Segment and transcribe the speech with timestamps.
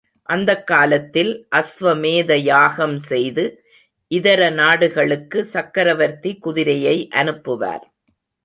[0.23, 1.47] அந்தக் காலத்தில்,
[1.55, 3.63] அஸ்வமேத யாகம் செய்து,
[4.07, 7.83] இதர நாடுகளுக்கு, சக்கரவர்த்தி குதிரையை அனுப்புவார்.